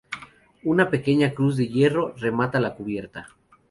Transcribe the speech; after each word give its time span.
Una 0.63 0.89
pequeña 0.89 1.35
cruz 1.35 1.57
de 1.57 1.67
hierro 1.67 2.15
remata 2.17 2.59
la 2.59 2.73
cubierta. 2.73 3.27